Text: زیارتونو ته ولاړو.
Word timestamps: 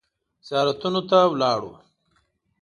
زیارتونو 0.47 1.01
ته 1.09 1.17
ولاړو. 1.31 1.71